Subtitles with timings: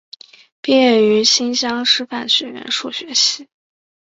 [0.61, 3.47] 毕业于新乡师范学院数学系。